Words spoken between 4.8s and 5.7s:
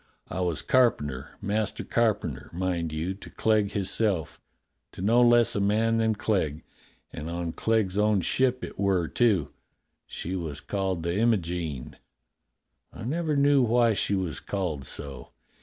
to no less a